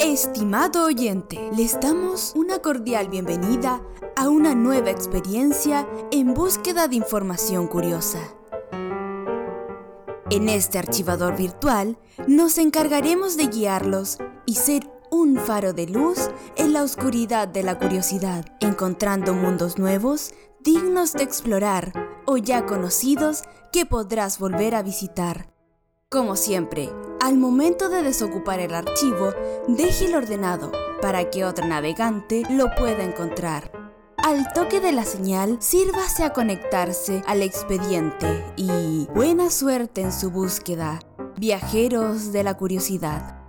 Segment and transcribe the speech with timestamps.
[0.00, 3.82] Estimado oyente, les damos una cordial bienvenida
[4.14, 8.20] a una nueva experiencia en búsqueda de información curiosa.
[10.30, 11.98] En este archivador virtual
[12.28, 17.78] nos encargaremos de guiarlos y ser un faro de luz en la oscuridad de la
[17.78, 21.92] curiosidad, encontrando mundos nuevos dignos de explorar
[22.26, 25.55] o ya conocidos que podrás volver a visitar.
[26.08, 26.88] Como siempre,
[27.20, 29.34] al momento de desocupar el archivo,
[29.66, 30.70] déjelo ordenado
[31.02, 33.72] para que otro navegante lo pueda encontrar.
[34.16, 40.30] Al toque de la señal, sírvase a conectarse al expediente y buena suerte en su
[40.30, 41.00] búsqueda,
[41.38, 43.45] viajeros de la curiosidad.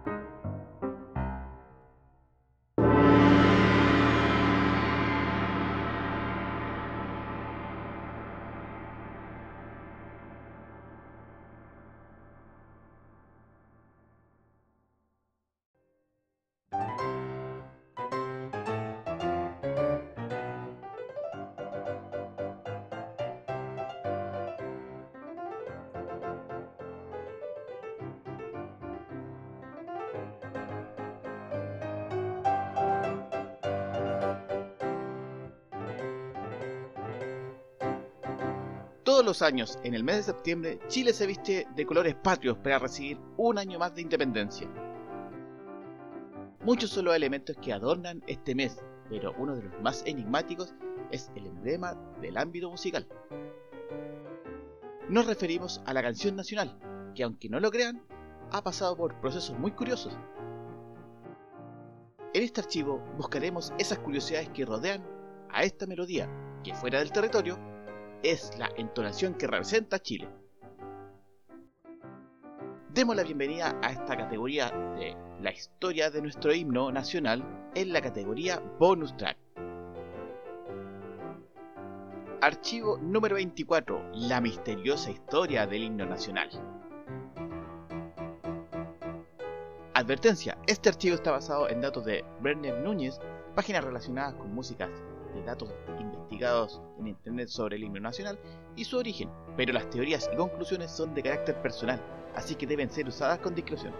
[39.07, 42.77] Todos los años, en el mes de septiembre, Chile se viste de colores patrios para
[42.77, 44.67] recibir un año más de independencia.
[46.65, 50.75] Muchos son los elementos que adornan este mes, pero uno de los más enigmáticos
[51.09, 53.07] es el emblema del ámbito musical.
[55.07, 56.77] Nos referimos a la canción nacional,
[57.15, 58.03] que aunque no lo crean,
[58.51, 60.17] ha pasado por procesos muy curiosos.
[62.33, 65.01] En este archivo buscaremos esas curiosidades que rodean
[65.49, 66.29] a esta melodía,
[66.61, 67.76] que fuera del territorio
[68.23, 70.27] es la entonación que representa Chile.
[72.93, 77.43] Demos la bienvenida a esta categoría de la historia de nuestro himno nacional
[77.75, 79.37] en la categoría Bonus Track.
[82.41, 84.11] Archivo número 24.
[84.13, 86.49] La misteriosa historia del himno nacional.
[89.93, 93.19] Advertencia, este archivo está basado en datos de Brenner Núñez,
[93.55, 94.89] páginas relacionadas con músicas
[95.45, 98.39] datos investigados en Internet sobre el himno nacional
[98.75, 102.01] y su origen, pero las teorías y conclusiones son de carácter personal,
[102.35, 103.93] así que deben ser usadas con discreción.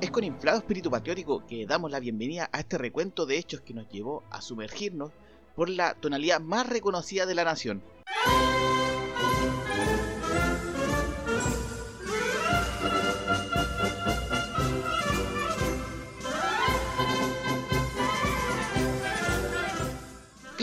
[0.00, 3.72] Es con inflado espíritu patriótico que damos la bienvenida a este recuento de hechos que
[3.72, 5.10] nos llevó a sumergirnos
[5.54, 7.82] por la tonalidad más reconocida de la nación.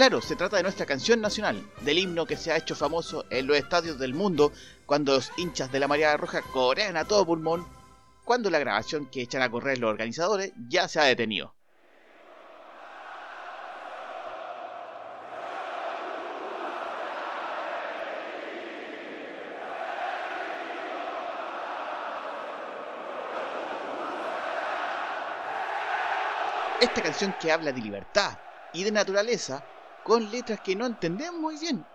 [0.04, 3.48] Claro, se trata de nuestra canción nacional, del himno que se ha hecho famoso en
[3.48, 4.52] los estadios del mundo
[4.86, 7.66] cuando los hinchas de la Marea Roja corean a todo pulmón,
[8.26, 11.56] cuando la grabación que echan a correr los organizadores ya se ha detenido.
[26.82, 28.38] Esta canción que habla de libertad
[28.74, 29.64] y de naturaleza
[30.04, 31.86] con letras que no entendemos muy bien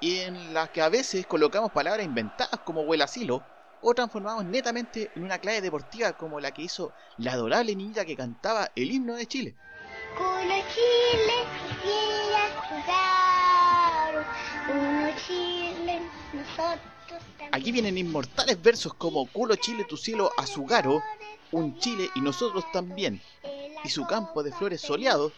[0.00, 3.42] y en las que a veces colocamos palabras inventadas como huela asilo
[3.80, 8.16] o transformamos netamente en una clave deportiva como la que hizo la adorable niña que
[8.16, 9.54] cantaba el himno de Chile.
[10.18, 11.42] Chile, Chile,
[17.50, 21.02] Aquí vienen inmortales versos como Culo Chile, tu cielo azugaro,
[21.50, 23.20] un Chile y nosotros también,
[23.84, 25.32] y su campo de flores soleados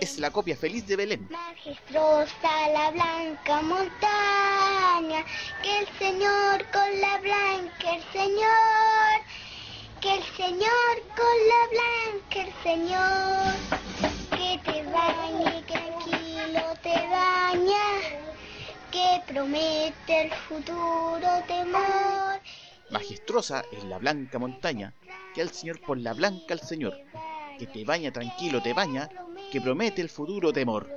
[0.00, 1.28] es la copia feliz de Belén.
[1.30, 5.24] Majestuosa la blanca montaña,
[5.62, 9.20] que el Señor con la blanca, el Señor,
[10.00, 13.54] que el Señor con la blanca, el Señor,
[14.30, 17.86] que te bañe, que tranquilo te baña,
[18.90, 22.40] que promete el futuro temor.
[22.90, 24.92] Majestuosa es la blanca montaña,
[25.34, 26.96] que el Señor por la blanca el Señor,
[27.58, 29.08] que te baña tranquilo te baña,
[29.50, 30.88] que promete el futuro temor.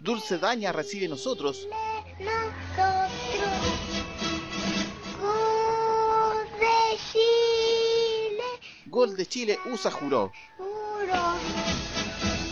[0.00, 1.68] Dulce daña, recibe nosotros.
[8.86, 10.32] Gol de Chile, usa juró.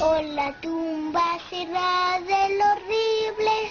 [0.00, 3.70] O la tumba cerrada del horrible.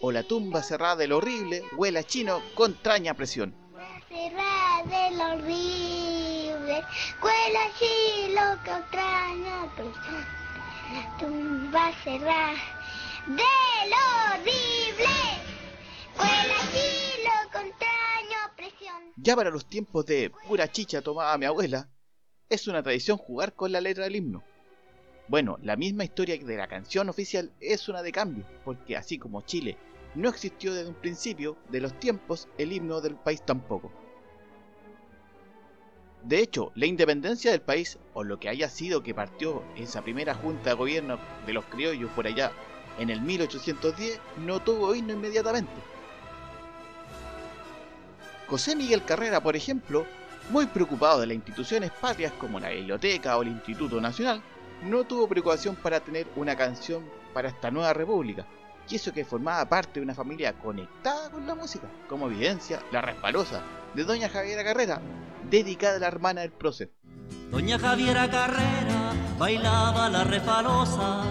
[0.00, 3.61] O la tumba cerrada del horrible huela chino con traña presión.
[4.92, 6.84] Cerrada del horrible.
[7.20, 10.26] Cuela chilo que extraña persona.
[11.18, 12.54] Tumba cerrada.
[13.26, 15.14] del horrible.
[16.16, 17.88] Cuela Chilo contra
[18.56, 18.94] presión.
[19.16, 21.88] Ya para los tiempos de pura chicha tomaba mi abuela,
[22.48, 24.42] es una tradición jugar con la letra del himno.
[25.28, 29.40] Bueno, la misma historia de la canción oficial es una de cambio, porque así como
[29.42, 29.78] Chile
[30.14, 33.90] no existió desde un principio de los tiempos, el himno del país tampoco.
[36.24, 40.34] De hecho, la independencia del país, o lo que haya sido que partió esa primera
[40.34, 42.52] junta de gobierno de los criollos por allá
[42.98, 45.72] en el 1810, no tuvo himno inmediatamente.
[48.46, 50.06] José Miguel Carrera, por ejemplo,
[50.50, 54.42] muy preocupado de las instituciones patrias como la Biblioteca o el Instituto Nacional,
[54.84, 57.04] no tuvo preocupación para tener una canción
[57.34, 58.46] para esta nueva república,
[58.88, 63.00] y eso que formaba parte de una familia conectada con la música, como evidencia la
[63.00, 63.62] resbalosa
[63.94, 65.00] de Doña Javiera Carrera,
[65.52, 66.92] dedicada a la hermana del prócer.
[67.50, 71.24] Doña Javiera Carrera bailaba la refalosa,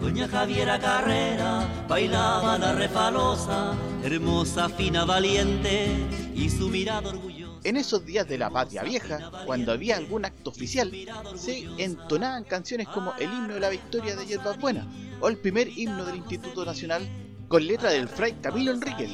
[0.00, 5.86] Doña Javiera Carrera bailaba la refalosa, hermosa, fina, valiente
[6.34, 7.60] y su mirada orgullosa.
[7.62, 10.92] En esos días de la patria vieja, cuando había algún acto oficial,
[11.36, 14.86] se entonaban canciones como el himno de la victoria de Hierbas Buenas
[15.20, 17.08] o el primer himno del Instituto Nacional
[17.48, 19.10] con letra del fray Camilo Enríquez.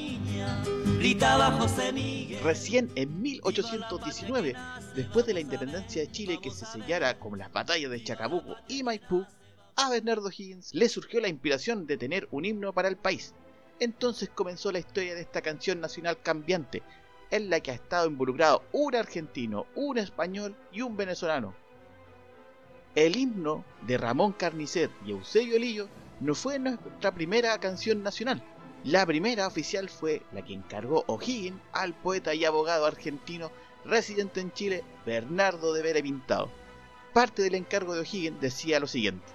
[2.42, 4.54] Recién en 1819,
[4.96, 8.82] después de la independencia de Chile que se sellara como las batallas de Chacabuco y
[8.82, 9.24] Maipú,
[9.76, 13.34] a Bernardo Higgins le surgió la inspiración de tener un himno para el país.
[13.78, 16.82] Entonces comenzó la historia de esta canción nacional cambiante,
[17.30, 21.54] en la que ha estado involucrado un argentino, un español y un venezolano.
[22.94, 25.88] El himno de Ramón Carnicer y Eusebio Lillo
[26.20, 28.42] no fue nuestra primera canción nacional.
[28.84, 33.50] La primera oficial fue la que encargó O'Higgins al poeta y abogado argentino
[33.84, 36.50] residente en Chile, Bernardo de Vera Pintado.
[37.12, 39.26] Parte del encargo de O'Higgins decía lo siguiente.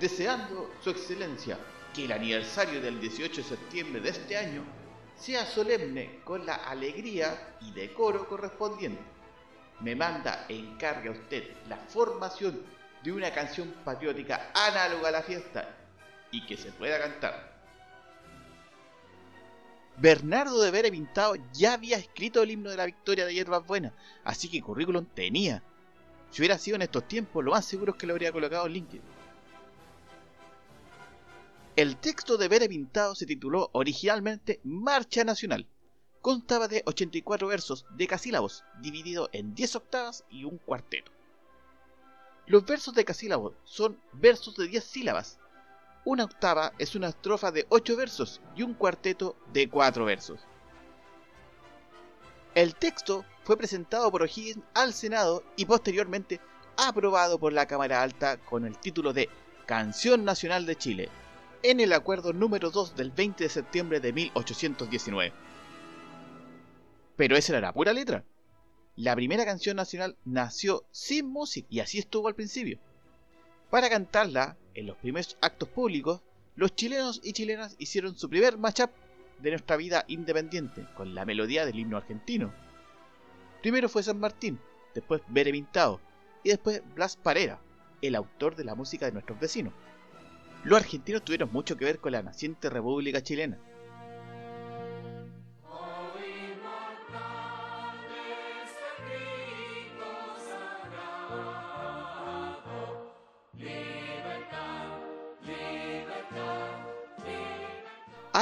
[0.00, 1.58] Deseando su excelencia
[1.94, 4.62] que el aniversario del 18 de septiembre de este año
[5.16, 9.00] sea solemne con la alegría y decoro correspondiente.
[9.80, 12.62] Me manda e encarga a usted la formación
[13.06, 15.76] de una canción patriótica análoga a la fiesta
[16.32, 17.56] y que se pueda cantar.
[19.96, 23.92] Bernardo de Vera Pintado ya había escrito el himno de la victoria de Hierbas Buenas,
[24.24, 25.62] así que currículum tenía.
[26.32, 28.72] Si hubiera sido en estos tiempos, lo más seguro es que lo habría colocado en
[28.72, 29.02] LinkedIn.
[31.76, 35.68] El texto de Vera Pintado se tituló originalmente Marcha Nacional.
[36.20, 41.15] Constaba de 84 versos decasílabos, dividido en 10 octavas y un cuarteto.
[42.46, 45.38] Los versos decasílabos son versos de 10 sílabas.
[46.04, 50.40] Una octava es una estrofa de 8 versos y un cuarteto de 4 versos.
[52.54, 56.40] El texto fue presentado por O'Higgins al Senado y posteriormente
[56.76, 59.28] aprobado por la Cámara Alta con el título de
[59.66, 61.08] Canción Nacional de Chile,
[61.64, 65.32] en el acuerdo número 2 del 20 de septiembre de 1819.
[67.16, 68.22] Pero esa era la pura letra.
[68.96, 72.78] La primera canción nacional nació sin música y así estuvo al principio.
[73.70, 76.20] Para cantarla, en los primeros actos públicos,
[76.54, 78.90] los chilenos y chilenas hicieron su primer matchup
[79.40, 82.54] de nuestra vida independiente con la melodía del himno argentino.
[83.60, 84.58] Primero fue San Martín,
[84.94, 86.00] después Bere Pintado
[86.42, 87.60] y después Blas Parera,
[88.00, 89.74] el autor de la música de nuestros vecinos
[90.66, 93.56] los argentinos tuvieron mucho que ver con la naciente República Chilena.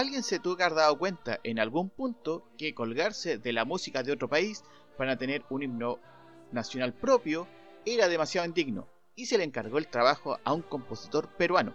[0.04, 4.02] Alguien se tuvo que haber dado cuenta en algún punto que colgarse de la música
[4.02, 4.62] de otro país
[4.98, 5.98] para tener un himno
[6.52, 7.48] nacional propio
[7.86, 11.72] era demasiado indigno y se le encargó el trabajo a un compositor peruano,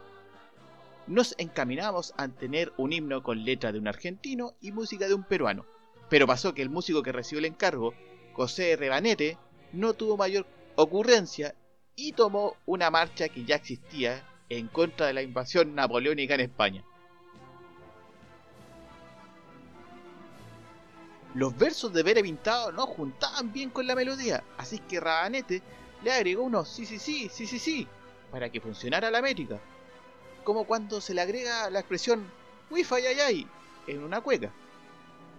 [1.07, 5.23] nos encaminamos a tener un himno con letra de un argentino y música de un
[5.23, 5.65] peruano.
[6.07, 7.95] Pero pasó que el músico que recibió el encargo,
[8.33, 9.39] José Rebanete,
[9.73, 10.45] no tuvo mayor
[10.75, 11.55] ocurrencia
[11.95, 16.85] y tomó una marcha que ya existía en contra de la invasión napoleónica en España.
[21.35, 25.61] Los versos de Bere Pintado no juntaban bien con la melodía, así que Rabanete
[26.03, 27.87] le agregó unos sí, sí, sí, sí, sí, sí,
[28.31, 29.59] para que funcionara la métrica
[30.43, 32.27] como cuando se le agrega la expresión
[32.71, 33.47] wifi ay
[33.85, 34.51] en una cueca.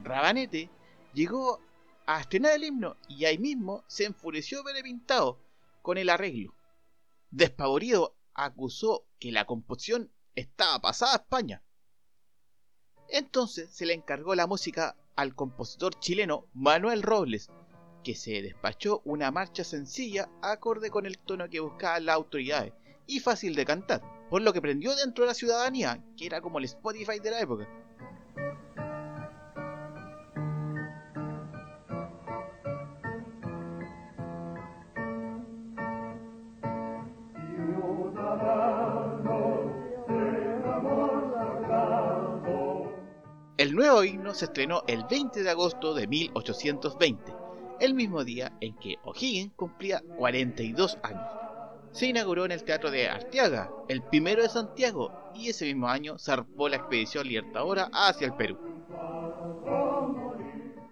[0.04, 0.70] Rabanete
[1.12, 1.60] llegó
[2.06, 5.40] a estrenar el himno y ahí mismo se enfureció Pere Pintado
[5.82, 6.54] con el arreglo.
[7.30, 11.62] Despavorido acusó que la composición estaba pasada a España.
[13.08, 17.50] Entonces se le encargó la música al compositor chileno Manuel Robles,
[18.02, 22.72] que se despachó una marcha sencilla acorde con el tono que buscaban las autoridades
[23.06, 24.00] y fácil de cantar,
[24.30, 27.40] por lo que prendió dentro de la ciudadanía, que era como el Spotify de la
[27.40, 27.68] época.
[44.04, 47.32] Himno se estrenó el 20 de agosto de 1820,
[47.80, 51.26] el mismo día en que O'Higgins cumplía 42 años.
[51.92, 56.18] Se inauguró en el Teatro de Arteaga, el primero de Santiago, y ese mismo año
[56.18, 58.58] zarpó la expedición Libertadora hacia el Perú.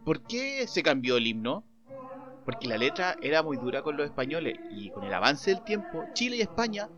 [0.04, 1.64] ¿Por qué se cambió el himno?
[2.44, 6.04] Porque la letra era muy dura con los españoles y con el avance del tiempo,
[6.14, 6.88] Chile y España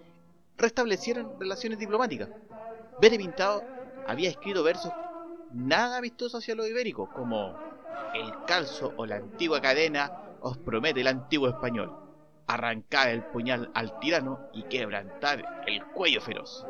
[0.56, 2.28] restablecieron relaciones diplomáticas.
[3.00, 3.64] Bere Pintado
[4.06, 4.92] había escrito versos
[5.52, 7.56] nada vistoso hacia los ibéricos, como
[8.14, 11.92] el calzo o la antigua cadena os promete el antiguo español,
[12.46, 16.66] arrancar el puñal al tirano y quebrantar el cuello feroz.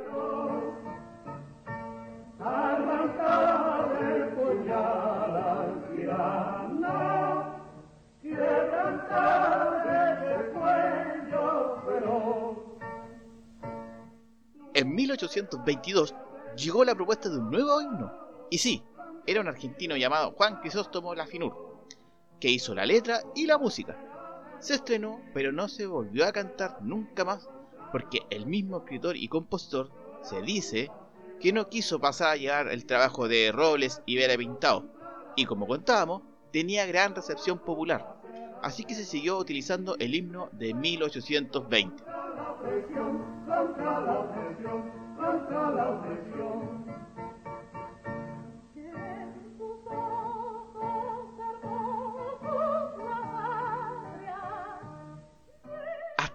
[14.73, 16.15] En 1822
[16.57, 18.83] llegó la propuesta de un nuevo himno, y sí,
[19.27, 21.87] era un argentino llamado Juan Crisóstomo Lafinur,
[22.41, 23.97] que hizo la letra y la música.
[24.59, 27.49] Se estrenó, pero no se volvió a cantar nunca más,
[27.93, 29.91] porque el mismo escritor y compositor
[30.23, 30.91] se dice
[31.39, 34.85] que no quiso pasar a llevar el trabajo de Robles y Vera Pintado,
[35.37, 38.21] y como contábamos, tenía gran recepción popular,
[38.63, 42.05] así que se siguió utilizando el himno de 1820.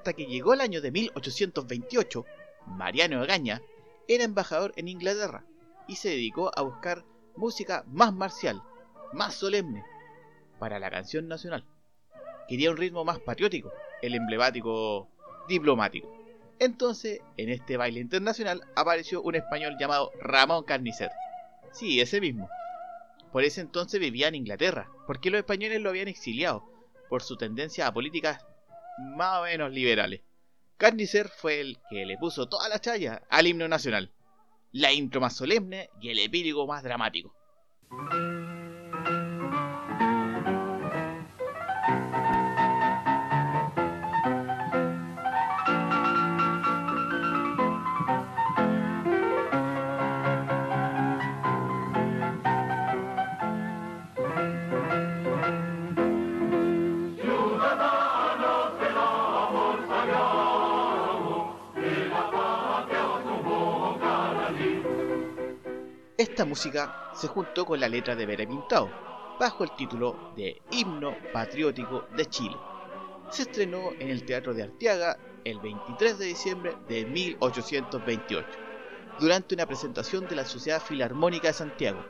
[0.05, 2.25] Hasta que llegó el año de 1828,
[2.67, 3.63] Mariano Agaña
[4.07, 5.43] era embajador en Inglaterra
[5.87, 7.03] y se dedicó a buscar
[7.35, 8.61] música más marcial,
[9.13, 9.83] más solemne,
[10.59, 11.65] para la canción nacional.
[12.47, 13.71] Quería un ritmo más patriótico,
[14.03, 15.07] el emblemático
[15.47, 16.07] diplomático.
[16.59, 21.09] Entonces, en este baile internacional apareció un español llamado Ramón Carnicer.
[21.71, 22.47] Sí, ese mismo.
[23.31, 26.63] Por ese entonces vivía en Inglaterra, porque los españoles lo habían exiliado
[27.09, 28.45] por su tendencia a políticas
[28.97, 30.21] más o menos liberales.
[30.77, 34.11] Carnicer fue el que le puso toda la chaya al himno nacional,
[34.71, 37.33] la intro más solemne y el epílogo más dramático.
[66.35, 68.89] Esta música se juntó con la letra de Bere Pintado,
[69.39, 72.57] bajo el título de Himno Patriótico de Chile.
[73.29, 78.45] Se estrenó en el Teatro de Arteaga el 23 de diciembre de 1828,
[79.17, 82.03] durante una presentación de la Sociedad Filarmónica de Santiago.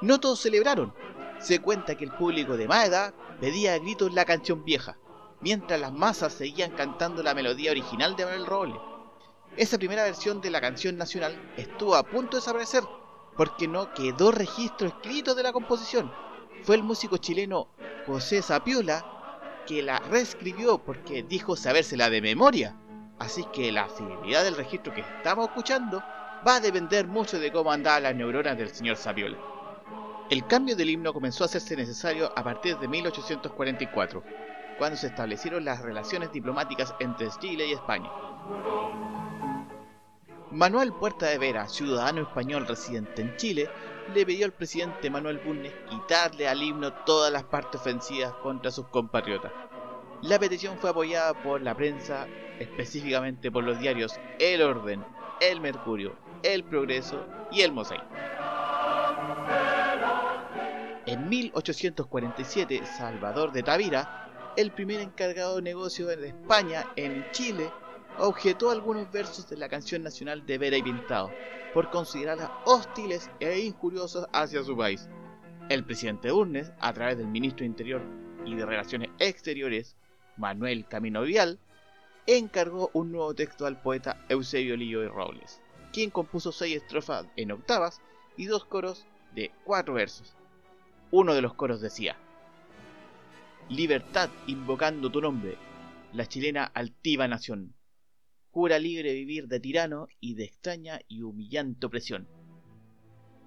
[0.00, 0.94] No todos celebraron.
[1.40, 4.96] Se cuenta que el público de más pedía a gritos la canción vieja,
[5.42, 8.80] mientras las masas seguían cantando la melodía original de Manuel Robles
[9.58, 12.84] esa primera versión de la canción nacional estuvo a punto de desaparecer
[13.36, 16.12] porque no quedó registro escrito de la composición.
[16.62, 17.68] Fue el músico chileno
[18.06, 19.04] José Sapiola
[19.66, 22.76] que la reescribió porque dijo sabérsela de memoria.
[23.18, 26.04] Así que la fidelidad del registro que estamos escuchando
[26.46, 29.38] va a depender mucho de cómo andaban las neuronas del señor Sapiola.
[30.30, 34.22] El cambio del himno comenzó a hacerse necesario a partir de 1844,
[34.78, 38.08] cuando se establecieron las relaciones diplomáticas entre Chile y España.
[40.50, 43.68] Manuel Puerta de Vera, ciudadano español residente en Chile,
[44.14, 48.86] le pidió al presidente Manuel Bulnes quitarle al himno todas las partes ofensivas contra sus
[48.86, 49.52] compatriotas.
[50.22, 52.26] La petición fue apoyada por la prensa,
[52.58, 55.04] específicamente por los diarios El Orden,
[55.38, 58.06] El Mercurio, El Progreso y El Mosaico.
[61.04, 67.70] En 1847, Salvador de Tavira, el primer encargado de negocio de España en Chile,
[68.18, 71.30] objetó algunos versos de la canción nacional de Vera y Pintado
[71.72, 75.08] por considerarlas hostiles e injuriosas hacia su país.
[75.68, 78.02] El presidente Urnes, a través del ministro de Interior
[78.44, 79.96] y de Relaciones Exteriores,
[80.36, 81.58] Manuel Camino Vial,
[82.26, 85.60] encargó un nuevo texto al poeta Eusebio Lillo y Robles,
[85.92, 88.00] quien compuso seis estrofas en octavas
[88.36, 90.34] y dos coros de cuatro versos.
[91.10, 92.16] Uno de los coros decía,
[93.68, 95.56] Libertad invocando tu nombre,
[96.12, 97.74] la chilena altiva nación,
[98.58, 102.26] jura libre vivir de tirano y de extraña y humillante opresión.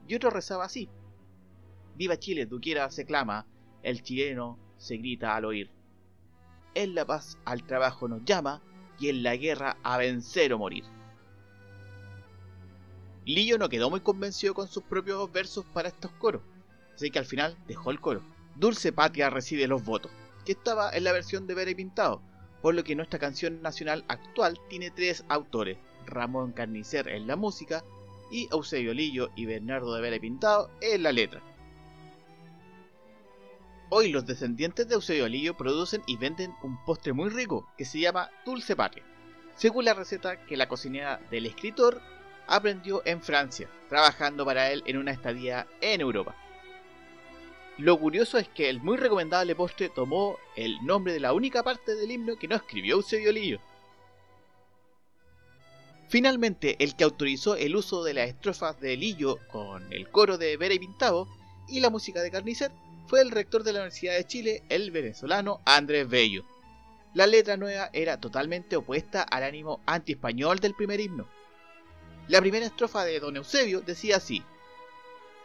[0.07, 0.87] Y otro rezaba así.
[1.97, 3.45] Viva Chile, Duquiera se clama,
[3.83, 5.69] el chileno se grita al oír.
[6.75, 8.61] En la paz al trabajo nos llama
[8.99, 10.85] y en la guerra a vencer o morir.
[13.25, 16.41] Lillo no quedó muy convencido con sus propios versos para estos coros,
[16.95, 18.21] así que al final dejó el coro.
[18.55, 20.09] Dulce Patria recibe los votos,
[20.45, 22.21] que estaba en la versión de Vera y Pintado,
[22.61, 27.83] por lo que nuestra canción nacional actual tiene tres autores, Ramón Carnicer en la música
[28.31, 31.41] y Eusebio Lillo y Bernardo de y Pintado en la letra.
[33.89, 37.99] Hoy los descendientes de Eusebio Lillo producen y venden un postre muy rico que se
[37.99, 39.03] llama Dulce Patria,
[39.57, 42.01] según la receta que la cocinera del escritor
[42.47, 46.35] aprendió en Francia, trabajando para él en una estadía en Europa.
[47.77, 51.95] Lo curioso es que el muy recomendable postre tomó el nombre de la única parte
[51.95, 53.59] del himno que no escribió Eusebio Lillo.
[56.09, 60.57] Finalmente, el que autorizó el uso de las estrofas de Lillo con el coro de
[60.57, 61.27] Vera y Pintado
[61.69, 62.71] y la música de Carnicer
[63.07, 66.43] fue el rector de la Universidad de Chile, el venezolano Andrés Bello.
[67.13, 71.27] La letra nueva era totalmente opuesta al ánimo anti-español del primer himno.
[72.27, 74.43] La primera estrofa de Don Eusebio decía así: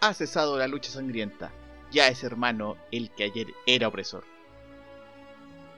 [0.01, 1.53] Ha cesado la lucha sangrienta,
[1.91, 4.25] ya es hermano el que ayer era opresor.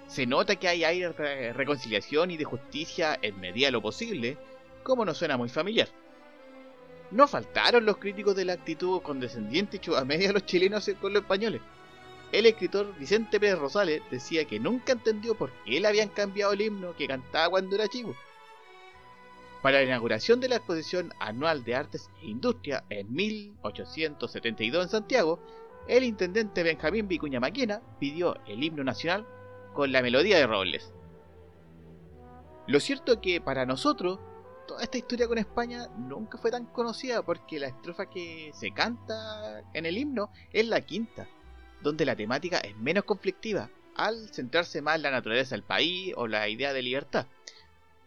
[0.06, 4.38] Se nota que hay aire de reconciliación y de justicia en medida de lo posible,
[4.82, 5.88] como nos suena muy familiar.
[7.10, 11.22] No faltaron los críticos de la actitud condescendiente y a de los chilenos con los
[11.22, 11.60] españoles.
[12.32, 16.60] El escritor Vicente Pérez Rosales decía que nunca entendió por qué le habían cambiado el
[16.60, 18.14] himno que cantaba cuando era chico.
[19.62, 25.40] Para la inauguración de la exposición anual de artes e industria en 1872 en Santiago,
[25.88, 29.26] el intendente Benjamín Vicuña Maquena pidió el himno nacional
[29.72, 30.92] con la melodía de Robles.
[32.66, 34.20] Lo cierto es que para nosotros
[34.66, 39.62] toda esta historia con España nunca fue tan conocida porque la estrofa que se canta
[39.72, 41.26] en el himno es la quinta,
[41.82, 46.26] donde la temática es menos conflictiva al centrarse más en la naturaleza del país o
[46.26, 47.26] la idea de libertad.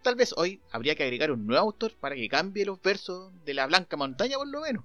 [0.03, 3.55] Tal vez hoy habría que agregar un nuevo autor para que cambie los versos de
[3.55, 4.83] la Blanca Montaña por lo menos.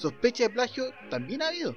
[0.00, 1.76] Sospecha de plagio también ha habido.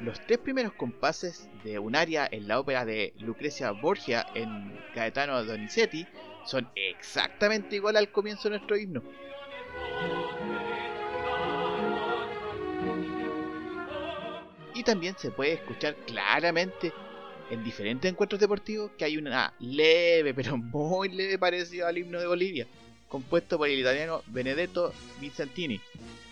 [0.00, 5.44] Los tres primeros compases de un aria en la ópera de Lucrecia Borgia en Gaetano
[5.44, 6.06] Donizetti
[6.46, 9.02] son exactamente igual al comienzo de nuestro himno.
[14.74, 16.90] Y también se puede escuchar claramente
[17.50, 22.26] en diferentes encuentros deportivos que hay una leve, pero muy leve parecido al himno de
[22.26, 22.66] Bolivia,
[23.12, 25.78] compuesto por el italiano Benedetto Vicentini,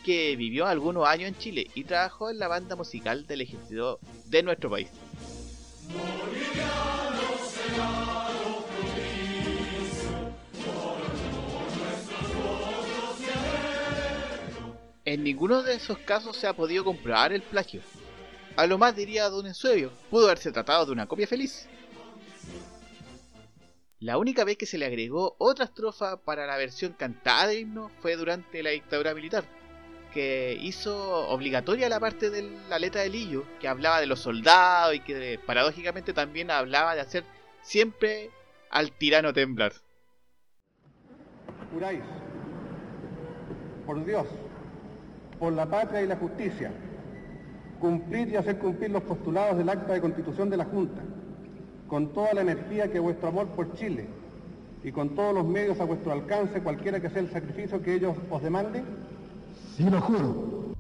[0.02, 4.42] que vivió algunos años en Chile y trabajó en la banda musical del ejército de
[4.42, 4.88] nuestro país.
[15.04, 17.82] En ninguno de esos casos se ha podido comprobar el plagio.
[18.56, 21.68] A lo más diría Don Eusebio, pudo haberse tratado de una copia feliz.
[24.00, 27.90] La única vez que se le agregó otra estrofa para la versión cantada del himno
[28.00, 29.44] fue durante la dictadura militar,
[30.14, 34.94] que hizo obligatoria la parte de la letra del Lillo, que hablaba de los soldados
[34.94, 37.24] y que paradójicamente también hablaba de hacer
[37.60, 38.30] siempre
[38.70, 39.74] al tirano temblar.
[41.70, 42.00] Juráis,
[43.84, 44.26] por Dios,
[45.38, 46.72] por la patria y la justicia,
[47.78, 51.02] cumplir y hacer cumplir los postulados del acta de constitución de la Junta,
[51.90, 54.06] con toda la energía que vuestro amor por Chile
[54.84, 58.16] y con todos los medios a vuestro alcance, cualquiera que sea el sacrificio que ellos
[58.30, 58.84] os demanden,
[59.78, 60.74] lo juro.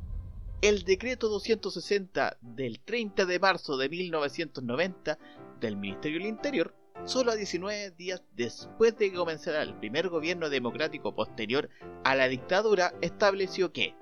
[0.62, 5.18] El decreto 260 del 30 de marzo de 1990
[5.58, 10.48] del Ministerio del Interior, solo a 19 días después de que comenzara el primer gobierno
[10.48, 11.70] democrático posterior
[12.04, 13.96] a la dictadura, estableció que,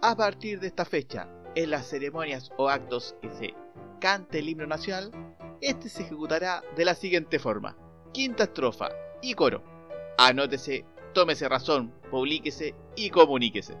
[0.00, 3.54] a partir de esta fecha, en las ceremonias o actos que se
[4.00, 5.10] cante el himno nacional,
[5.60, 7.76] este se ejecutará de la siguiente forma:
[8.12, 8.88] quinta estrofa
[9.22, 9.62] y coro.
[10.18, 13.76] Anótese, tómese razón, publíquese y comuníquese.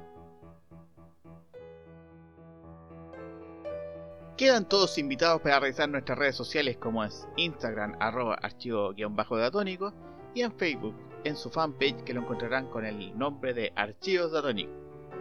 [4.36, 9.92] Quedan todos invitados para revisar nuestras redes sociales como es Instagram arroba archivo-datónico
[10.32, 14.72] y en Facebook en su fanpage que lo encontrarán con el nombre de Archivos Datónicos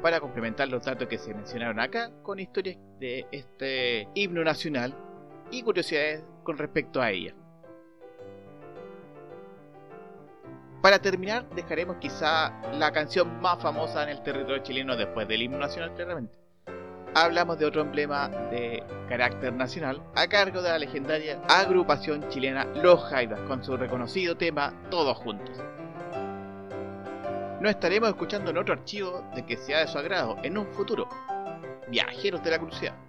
[0.04, 4.94] para complementar los datos que se mencionaron acá con historias de este himno nacional
[5.50, 7.36] y curiosidades con respecto a ella.
[10.82, 15.58] Para terminar, dejaremos quizá la canción más famosa en el territorio chileno después del himno
[15.58, 16.40] nacional, claramente.
[17.14, 23.04] Hablamos de otro emblema de carácter nacional a cargo de la legendaria agrupación chilena Los
[23.10, 25.62] Jaidas, con su reconocido tema Todos Juntos.
[27.60, 31.10] Nos estaremos escuchando en otro archivo de que sea de su agrado en un futuro.
[31.90, 33.07] Viajeros de la Crucial.